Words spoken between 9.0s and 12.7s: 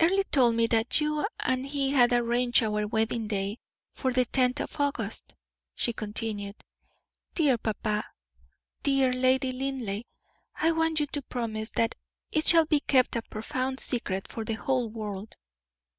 Lady Linleigh, I want you to promise that it shall